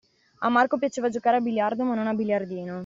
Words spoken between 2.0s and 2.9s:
a biliardino.